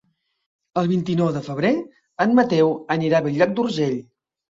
[0.81, 1.71] El vint-i-nou de febrer
[2.25, 3.95] en Mateu anirà a Bell-lloc d'Urgell.